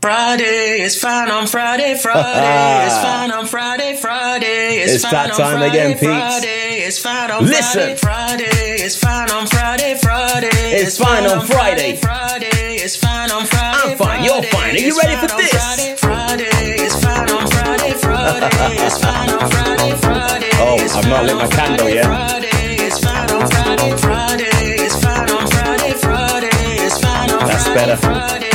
[0.00, 5.36] Friday, it's fine on Friday, Friday, it's fine on Friday, Friday, It's fine that on
[5.36, 6.04] time Friday, again, peeps.
[6.06, 7.96] Friday, it's fine on Listen.
[7.98, 10.48] Friday, Friday, it's fine on Friday, Friday,
[10.80, 11.96] It's fine on Friday.
[11.96, 13.92] Friday, it's fine on Friday.
[13.92, 14.74] I'm fine, you're fine.
[14.74, 16.40] Are you ready for this Friday is fine on?
[16.40, 20.50] Friday, Friday, it's fine on Friday, Friday, it's fine on Friday, Friday.
[20.64, 22.06] Oh, I've not lit my candle Friday, yet.
[22.06, 24.48] Friday, it's fine on Friday, Friday,
[24.80, 26.48] it's fine on Friday, Friday,
[26.88, 27.52] it's fine on Friday.
[27.52, 27.96] That's better.
[27.98, 28.49] Friday,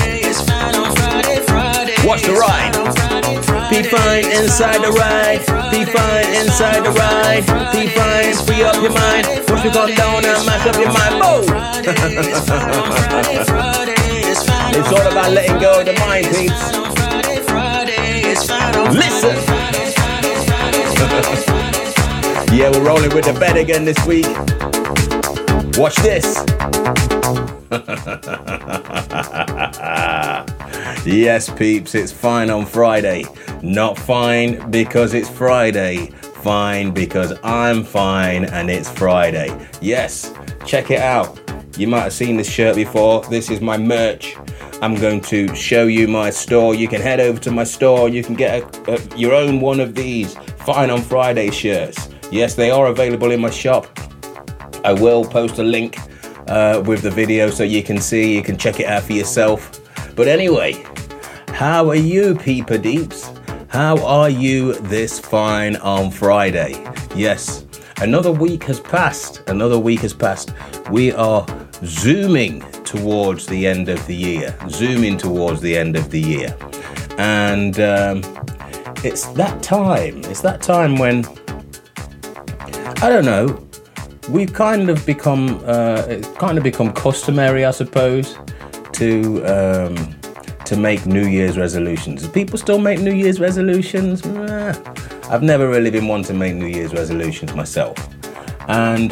[2.15, 2.71] Watch the ride.
[3.69, 5.39] Be fine inside the ride.
[5.69, 7.45] Be fine inside the ride.
[7.73, 9.27] Be fine, free up your mind.
[9.45, 11.19] Push it on down and mash up your mind.
[11.19, 11.43] Boom!
[14.77, 16.71] It's all about letting go of the mind, peeps.
[18.95, 19.35] Listen.
[22.55, 24.27] Yeah, we're rolling with the bed again this week.
[25.77, 26.37] Watch this.
[31.05, 33.25] yes, peeps, it's fine on Friday.
[33.61, 36.07] Not fine because it's Friday.
[36.43, 39.49] Fine because I'm fine and it's Friday.
[39.81, 40.33] Yes,
[40.65, 41.39] check it out.
[41.77, 43.23] You might have seen this shirt before.
[43.23, 44.35] This is my merch.
[44.81, 46.75] I'm going to show you my store.
[46.75, 48.07] You can head over to my store.
[48.07, 52.09] And you can get a, a, your own one of these Fine on Friday shirts.
[52.31, 53.85] Yes, they are available in my shop.
[54.83, 55.99] I will post a link
[56.47, 59.74] uh, with the video so you can see, you can check it out for yourself.
[60.15, 60.81] But anyway,
[61.49, 63.31] how are you, Peeper Deeps?
[63.67, 66.81] How are you this fine on Friday?
[67.13, 67.65] Yes,
[67.99, 69.43] another week has passed.
[69.49, 70.53] Another week has passed.
[70.89, 71.45] We are
[71.83, 76.55] zooming towards the end of the year, zooming towards the end of the year.
[77.17, 78.21] And um,
[79.03, 81.25] it's that time, it's that time when,
[83.01, 83.67] I don't know,
[84.29, 88.37] we've kind of become uh, it's kind of become customary, I suppose,
[88.95, 90.15] to um,
[90.65, 92.27] to make New Year's resolutions.
[92.27, 94.25] People still make New Year's resolutions?
[94.25, 94.73] Nah.
[95.29, 97.97] I've never really been one to make New Year's resolutions myself,
[98.67, 99.11] and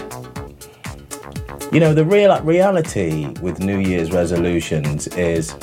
[1.71, 5.53] you know the real reality with New Year's resolutions is,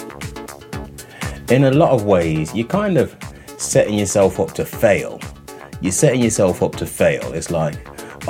[1.51, 3.17] in a lot of ways, you're kind of
[3.59, 5.21] setting yourself up to fail.
[5.81, 7.33] You're setting yourself up to fail.
[7.33, 7.77] It's like,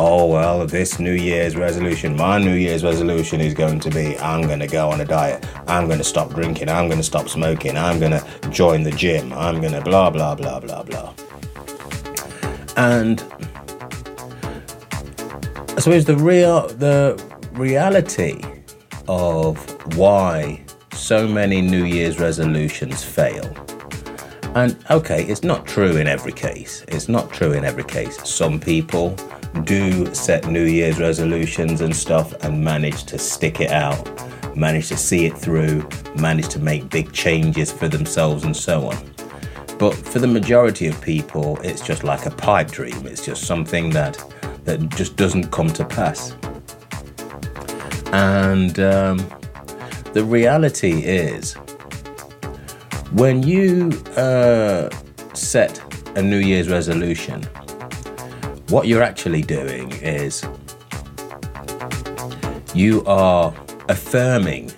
[0.00, 4.40] oh well, this New Year's resolution, my New Year's resolution is going to be I'm
[4.46, 5.46] going to go on a diet.
[5.66, 6.70] I'm going to stop drinking.
[6.70, 7.76] I'm going to stop smoking.
[7.76, 9.30] I'm going to join the gym.
[9.34, 11.14] I'm going to blah blah blah blah blah.
[12.78, 13.20] And
[15.76, 17.22] I suppose the real the
[17.52, 18.42] reality
[19.06, 19.58] of
[19.98, 23.44] why so many New Year's resolutions fail.
[24.54, 26.86] And okay, it's not true in every case.
[26.88, 28.16] It's not true in every case.
[28.26, 29.14] Some people
[29.64, 34.08] do set New Year's resolutions and stuff and manage to stick it out,
[34.56, 38.96] manage to see it through, manage to make big changes for themselves and so on.
[39.78, 43.06] But for the majority of people, it's just like a pipe dream.
[43.06, 44.22] It's just something that
[44.64, 46.34] that just doesn't come to pass.
[48.12, 49.18] And um,
[50.12, 51.54] the reality is,
[53.12, 54.90] when you uh,
[55.32, 55.80] set
[56.16, 57.42] a New Year's resolution,
[58.70, 60.44] what you're actually doing is
[62.72, 63.52] you are
[63.88, 64.70] affirming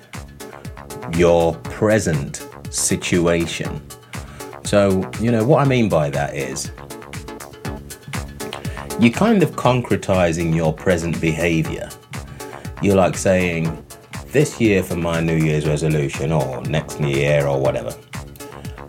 [1.14, 3.82] your present situation.
[4.64, 6.72] So, you know, what I mean by that is
[8.98, 11.90] you're kind of concretizing your present behavior.
[12.80, 13.84] You're like saying,
[14.28, 17.94] this year for my New Year's resolution, or next year, or whatever,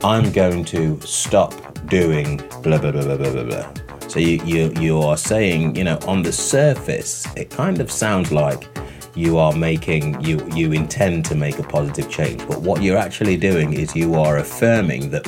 [0.01, 1.53] I'm going to stop
[1.89, 3.73] doing blah blah blah blah blah blah blah.
[4.13, 8.31] So you, you you are saying, you know, on the surface, it kind of sounds
[8.31, 8.67] like
[9.15, 13.37] you are making you you intend to make a positive change, but what you're actually
[13.37, 15.25] doing is you are affirming that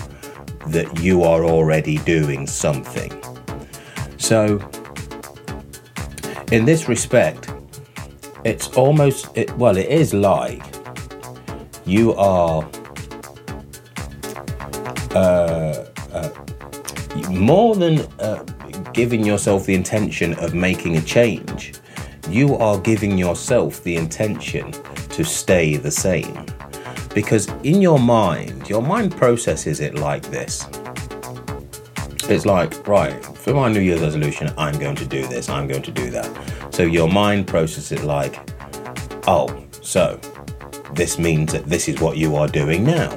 [0.68, 3.12] that you are already doing something.
[4.18, 4.62] So
[6.52, 7.52] in this respect,
[8.44, 10.62] it's almost it, well, it is like
[11.86, 12.70] you are
[15.16, 16.30] uh, uh,
[17.32, 18.46] more than uh,
[18.96, 21.74] giving yourself the intention of making a change,
[22.30, 24.72] you are giving yourself the intention
[25.10, 26.46] to stay the same.
[27.14, 30.66] Because in your mind, your mind processes it like this.
[32.30, 35.84] It's like, right, for my New Year's resolution, I'm going to do this, I'm going
[35.84, 36.74] to do that.
[36.74, 38.40] So your mind processes it like,
[39.28, 40.18] oh, so
[40.94, 43.10] this means that this is what you are doing now.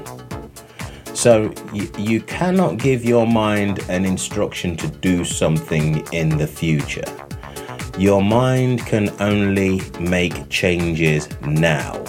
[1.18, 7.02] So you, you cannot give your mind an instruction to do something in the future.
[7.98, 12.00] Your mind can only make changes now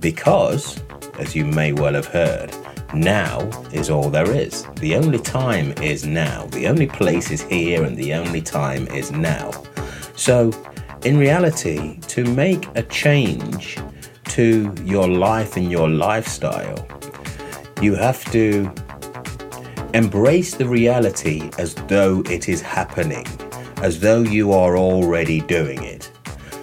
[0.00, 0.82] because,
[1.18, 2.54] as you may well have heard,
[2.94, 3.40] Now
[3.70, 4.64] is all there is.
[4.76, 6.46] The only time is now.
[6.46, 9.50] The only place is here, and the only time is now.
[10.16, 10.52] So,
[11.04, 13.76] in reality, to make a change
[14.28, 16.88] to your life and your lifestyle,
[17.80, 18.72] you have to
[19.94, 23.26] embrace the reality as though it is happening,
[23.82, 26.10] as though you are already doing it.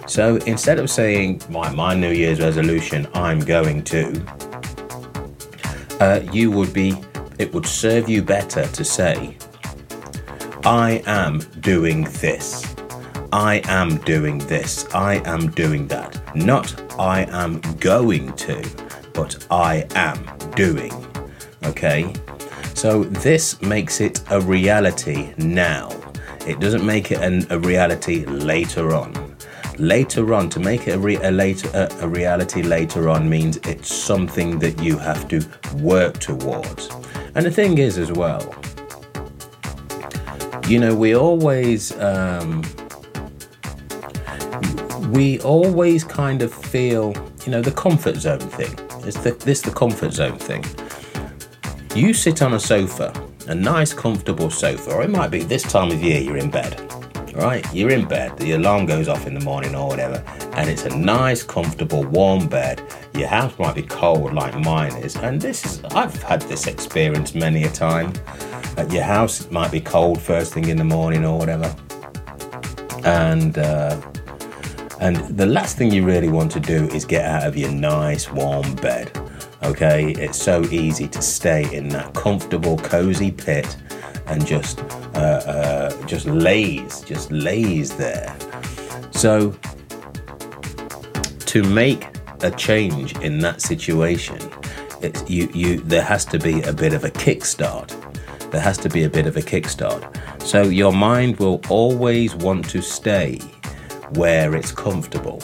[0.06, 4.22] So instead of saying, my, my New Year's resolution, I'm going to,
[6.00, 6.94] uh, you would be,
[7.38, 9.36] it would serve you better to say,
[10.64, 12.74] I am doing this.
[13.32, 14.86] I am doing this.
[14.94, 16.36] I am doing that.
[16.36, 18.62] Not I am going to,
[19.14, 20.24] but I am
[20.54, 20.92] doing.
[21.64, 22.12] Okay?
[22.74, 25.90] So this makes it a reality now.
[26.46, 29.36] It doesn't make it an, a reality later on.
[29.78, 33.56] Later on, to make it a, re, a, later, a, a reality later on means
[33.58, 35.40] it's something that you have to
[35.76, 36.90] work towards.
[37.34, 38.54] And the thing is, as well,
[40.68, 41.98] you know, we always.
[41.98, 42.62] Um,
[45.12, 47.14] we always kind of feel,
[47.44, 48.74] you know, the comfort zone thing.
[49.04, 50.64] It's the, this the comfort zone thing.
[51.94, 53.12] You sit on a sofa,
[53.48, 56.80] a nice, comfortable sofa, or it might be this time of year you're in bed,
[57.34, 57.66] right?
[57.74, 60.22] You're in bed, the alarm goes off in the morning or whatever,
[60.52, 62.80] and it's a nice, comfortable, warm bed.
[63.14, 67.34] Your house might be cold like mine is, and this is, I've had this experience
[67.34, 68.12] many a time.
[68.78, 71.74] Uh, your house might be cold first thing in the morning or whatever,
[73.04, 74.00] and uh,
[75.02, 78.30] and the last thing you really want to do is get out of your nice
[78.30, 79.10] warm bed.
[79.64, 83.76] Okay, it's so easy to stay in that comfortable, cozy pit
[84.26, 84.78] and just
[85.16, 88.32] uh, uh, just lays, just lays there.
[89.10, 89.56] So
[91.46, 92.06] to make
[92.42, 94.38] a change in that situation,
[95.00, 97.90] it's you you there has to be a bit of a kickstart.
[98.52, 100.02] There has to be a bit of a kickstart.
[100.42, 103.40] So your mind will always want to stay
[104.16, 105.42] where it's comfortable.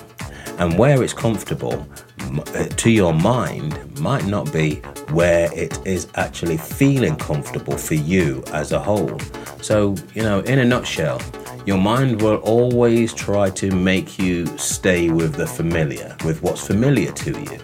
[0.58, 1.86] And where it's comfortable
[2.18, 4.76] uh, to your mind might not be
[5.10, 9.18] where it is actually feeling comfortable for you as a whole.
[9.62, 11.20] So, you know, in a nutshell,
[11.64, 17.12] your mind will always try to make you stay with the familiar, with what's familiar
[17.12, 17.58] to you.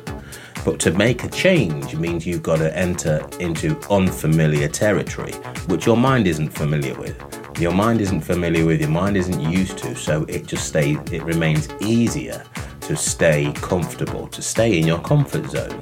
[0.65, 5.33] But to make a change means you've got to enter into unfamiliar territory,
[5.67, 9.79] which your mind isn't familiar with your mind isn't familiar with, your mind isn't used
[9.79, 12.45] to, so it just stays, it remains easier
[12.83, 15.81] to stay comfortable, to stay in your comfort zone.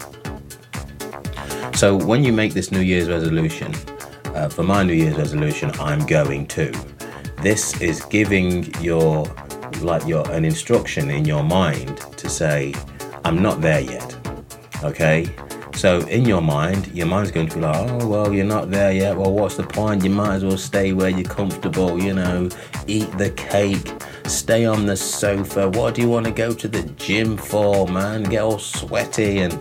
[1.74, 3.74] So when you make this New Year's resolution,
[4.34, 6.72] uh, for my New Year's resolution, I'm going to.
[7.42, 9.26] This is giving your
[9.80, 12.72] like your an instruction in your mind to say,
[13.24, 14.16] I'm not there yet.
[14.84, 15.28] Okay,
[15.74, 18.92] so in your mind, your mind's going to be like, oh well, you're not there
[18.92, 19.16] yet.
[19.16, 20.04] Well, what's the point?
[20.04, 22.02] You might as well stay where you're comfortable.
[22.02, 22.48] You know,
[22.86, 23.90] eat the cake,
[24.26, 25.70] stay on the sofa.
[25.70, 28.24] What do you want to go to the gym for, man?
[28.24, 29.52] Get all sweaty and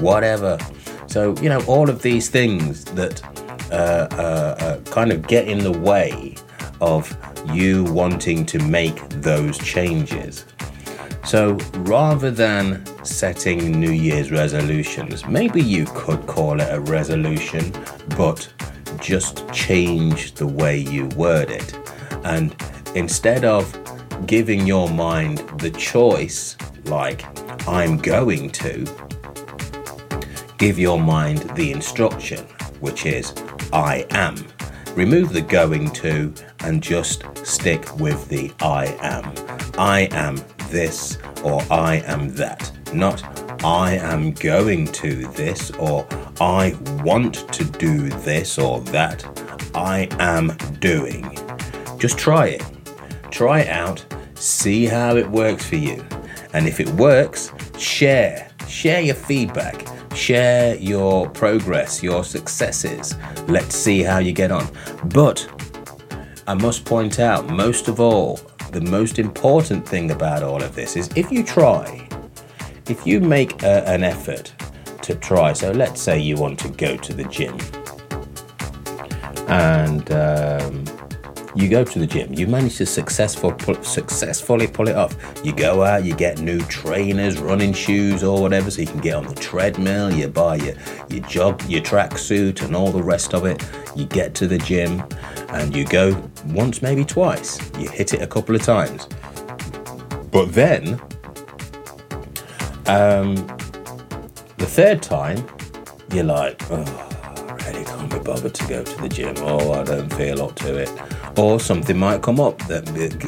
[0.00, 0.58] whatever.
[1.06, 3.22] So you know, all of these things that
[3.70, 6.34] uh, uh, uh, kind of get in the way
[6.80, 7.14] of
[7.52, 10.44] you wanting to make those changes.
[11.28, 17.70] So rather than setting New Year's resolutions, maybe you could call it a resolution,
[18.16, 18.50] but
[18.98, 21.76] just change the way you word it.
[22.24, 22.56] And
[22.94, 23.70] instead of
[24.26, 27.26] giving your mind the choice, like
[27.68, 28.86] I'm going to,
[30.56, 32.42] give your mind the instruction,
[32.80, 33.34] which is
[33.70, 34.34] I am.
[34.94, 39.30] Remove the going to and just stick with the I am.
[39.76, 40.38] I am
[40.70, 42.70] this or I am that.
[42.92, 43.22] Not
[43.64, 46.06] I am going to this or
[46.40, 49.24] I want to do this or that.
[49.74, 51.36] I am doing.
[51.98, 52.64] Just try it.
[53.30, 54.04] Try it out.
[54.34, 56.04] See how it works for you.
[56.52, 58.50] And if it works, share.
[58.68, 59.86] Share your feedback.
[60.14, 63.16] Share your progress, your successes.
[63.46, 64.68] Let's see how you get on.
[65.06, 65.46] But
[66.46, 68.40] I must point out, most of all,
[68.72, 72.08] the most important thing about all of this is if you try,
[72.88, 74.52] if you make a, an effort
[75.02, 77.56] to try, so let's say you want to go to the gym
[79.48, 80.84] and um,
[81.58, 85.16] you go to the gym, you manage to successful, successfully pull it off.
[85.42, 89.14] You go out, you get new trainers, running shoes, or whatever, so you can get
[89.14, 90.12] on the treadmill.
[90.12, 90.74] You buy your
[91.08, 93.68] your job, your tracksuit, and all the rest of it.
[93.96, 95.02] You get to the gym,
[95.48, 97.58] and you go once, maybe twice.
[97.76, 99.08] You hit it a couple of times,
[100.30, 101.00] but then,
[102.86, 103.34] um,
[104.58, 105.44] the third time,
[106.12, 106.84] you're like, oh,
[107.66, 109.34] really can't be bothered to go to the gym.
[109.38, 111.17] Oh, I don't feel up to it.
[111.38, 112.84] Or something might come up that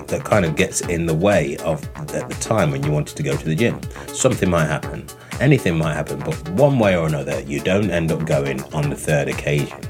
[0.08, 3.22] that kind of gets in the way of at the time when you wanted to
[3.22, 3.80] go to the gym.
[4.08, 5.06] Something might happen.
[5.38, 8.96] Anything might happen, but one way or another, you don't end up going on the
[8.96, 9.80] third occasion.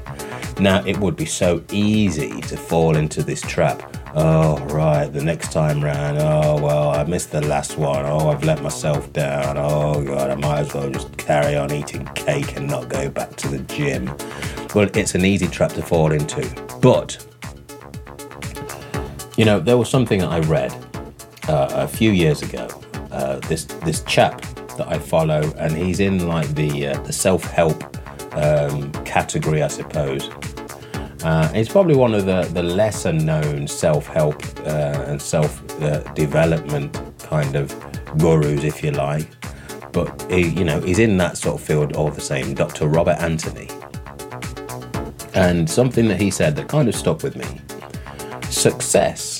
[0.59, 3.97] Now, it would be so easy to fall into this trap.
[4.13, 8.05] Oh, right, the next time round, oh, well, I missed the last one.
[8.05, 9.57] Oh, I've let myself down.
[9.57, 13.35] Oh, God, I might as well just carry on eating cake and not go back
[13.37, 14.05] to the gym.
[14.75, 16.47] Well, it's an easy trap to fall into.
[16.81, 17.25] But,
[19.41, 20.71] you know, there was something I read
[21.47, 22.67] uh, a few years ago.
[23.09, 24.39] Uh, this this chap
[24.77, 27.83] that I follow, and he's in like the uh, the self help
[28.37, 30.29] um, category, I suppose.
[31.23, 35.65] Uh, he's probably one of the, the lesser known self help uh, and self
[36.13, 37.67] development kind of
[38.19, 39.27] gurus, if you like.
[39.91, 42.53] But he, you know, he's in that sort of field all the same.
[42.53, 42.87] Dr.
[42.87, 43.69] Robert Anthony,
[45.33, 47.47] and something that he said that kind of stuck with me:
[48.51, 49.30] success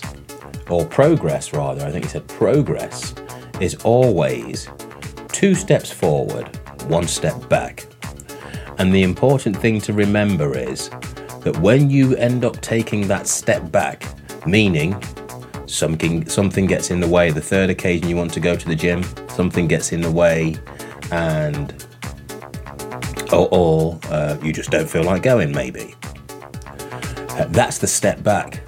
[0.71, 1.85] or progress, rather.
[1.85, 3.13] I think he said progress
[3.59, 4.69] is always
[5.29, 6.47] two steps forward,
[6.87, 7.85] one step back.
[8.77, 10.89] And the important thing to remember is
[11.41, 14.05] that when you end up taking that step back,
[14.47, 14.99] meaning
[15.67, 18.75] something something gets in the way, the third occasion you want to go to the
[18.75, 20.55] gym, something gets in the way,
[21.11, 21.85] and
[23.31, 25.95] or, or uh, you just don't feel like going, maybe.
[27.29, 28.61] Uh, that's the step back.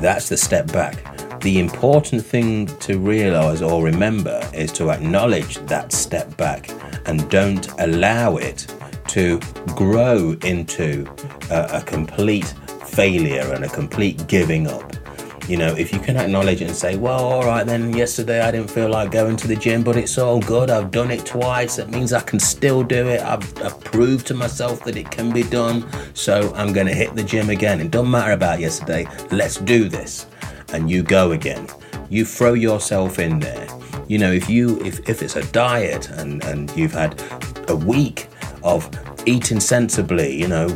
[0.00, 1.40] That's the step back.
[1.40, 6.70] The important thing to realize or remember is to acknowledge that step back
[7.04, 8.66] and don't allow it
[9.08, 9.38] to
[9.76, 11.06] grow into
[11.50, 12.54] a, a complete
[12.86, 14.90] failure and a complete giving up.
[15.50, 18.52] You know, if you can acknowledge it and say, well, all right, then yesterday I
[18.52, 20.70] didn't feel like going to the gym, but it's all good.
[20.70, 21.74] I've done it twice.
[21.74, 23.20] That means I can still do it.
[23.20, 25.84] I've, I've proved to myself that it can be done.
[26.14, 27.80] So I'm going to hit the gym again.
[27.80, 29.08] It doesn't matter about yesterday.
[29.32, 30.26] Let's do this.
[30.72, 31.66] And you go again.
[32.10, 33.66] You throw yourself in there.
[34.06, 37.20] You know, if you if, if it's a diet and, and you've had
[37.68, 38.28] a week
[38.62, 38.88] of
[39.26, 40.68] eating sensibly, you know,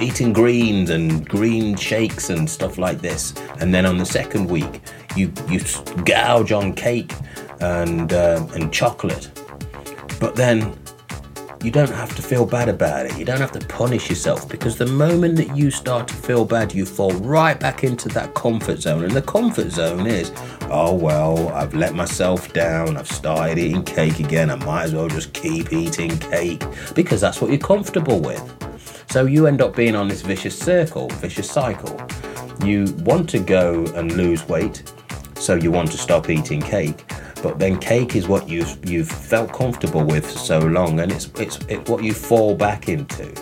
[0.00, 3.34] eating greens and green shakes and stuff like this.
[3.60, 4.80] And then on the second week,
[5.16, 5.60] you you
[6.04, 7.14] gouge on cake
[7.60, 9.30] and uh, and chocolate.
[10.20, 10.76] But then
[11.62, 13.18] you don't have to feel bad about it.
[13.18, 16.72] You don't have to punish yourself because the moment that you start to feel bad,
[16.72, 19.02] you fall right back into that comfort zone.
[19.02, 20.30] And the comfort zone is,
[20.70, 22.96] oh, well, I've let myself down.
[22.96, 24.50] I've started eating cake again.
[24.50, 26.62] I might as well just keep eating cake
[26.94, 28.67] because that's what you're comfortable with.
[29.10, 32.00] So you end up being on this vicious circle, vicious cycle.
[32.64, 34.82] You want to go and lose weight,
[35.36, 37.04] so you want to stop eating cake
[37.42, 41.30] but then cake is what you've you've felt comfortable with for so long, and it's
[41.38, 43.32] it's it's what you fall back into.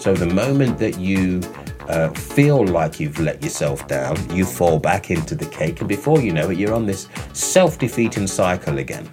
[0.00, 1.40] So the moment that you
[1.88, 6.20] uh, feel like you've let yourself down, you fall back into the cake, and before
[6.20, 9.10] you know it, you're on this self-defeating cycle again.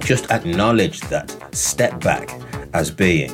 [0.00, 2.40] Just acknowledge that step back
[2.72, 3.30] as being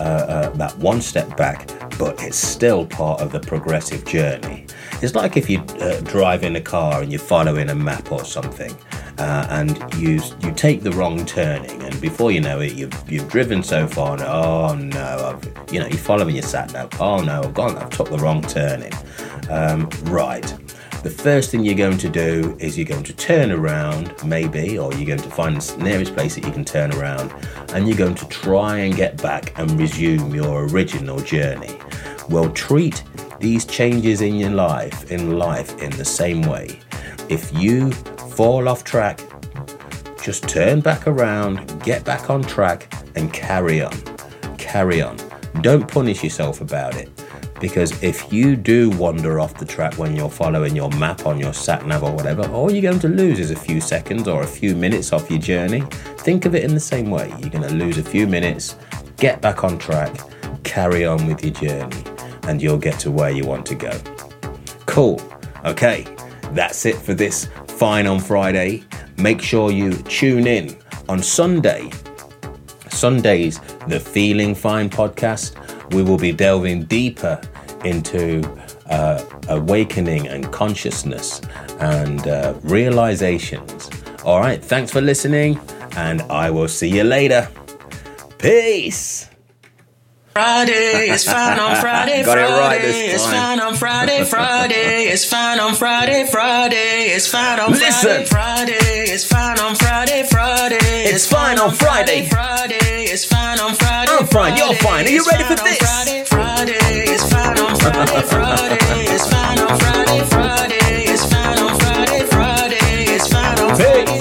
[0.00, 4.66] uh, uh, that one step back, but it's still part of the progressive journey.
[5.02, 8.24] It's like if you uh, drive in a car and you're following a map or
[8.24, 8.74] something,
[9.18, 13.28] uh, and you you take the wrong turning, and before you know it, you've you've
[13.28, 16.88] driven so far, and oh no, I've you know you're following your sat nav.
[16.98, 18.92] Oh no, I've gone, I've took the wrong turning.
[19.50, 20.46] Um, right.
[21.02, 24.92] The first thing you're going to do is you're going to turn around, maybe, or
[24.92, 27.32] you're going to find the nearest place that you can turn around,
[27.72, 31.78] and you're going to try and get back and resume your original journey.
[32.28, 33.02] Well, treat
[33.38, 36.78] these changes in your life in life in the same way.
[37.30, 39.20] If you fall off track,
[40.22, 43.96] just turn back around, get back on track, and carry on.
[44.58, 45.16] Carry on.
[45.62, 47.08] Don't punish yourself about it.
[47.60, 51.52] Because if you do wander off the track when you're following your map on your
[51.52, 54.46] sat nav or whatever, all you're going to lose is a few seconds or a
[54.46, 55.82] few minutes off your journey.
[56.18, 57.28] Think of it in the same way.
[57.38, 58.76] You're going to lose a few minutes,
[59.18, 60.18] get back on track,
[60.64, 62.02] carry on with your journey,
[62.44, 63.92] and you'll get to where you want to go.
[64.86, 65.20] Cool.
[65.64, 66.06] Okay,
[66.52, 68.84] that's it for this Fine on Friday.
[69.16, 70.76] Make sure you tune in
[71.08, 71.90] on Sunday.
[72.90, 75.54] Sundays, the Feeling Fine podcast.
[75.94, 77.40] We will be delving deeper
[77.84, 78.42] into
[78.90, 81.40] uh, awakening and consciousness
[81.78, 83.90] and uh, realizations.
[84.24, 85.58] All right, thanks for listening,
[85.96, 87.48] and I will see you later.
[88.38, 89.29] Peace.
[90.40, 97.26] Friday, it's Friday, right it's fine on Friday, Friday, it's fine on Friday, Friday, it's
[97.26, 103.26] fine on Friday, Friday, it's fine on Friday, Friday, it's fine on Friday, Friday, it's
[103.26, 104.12] fine on Friday.
[104.12, 105.04] I'm fine, you're fine.
[105.04, 105.76] Are you ready for this?
[105.76, 111.78] Friday, Friday, it's fine on Friday, Friday, it's fine on Friday, Friday, it's fine on
[111.80, 114.19] Friday, Friday, it's fine on Friday.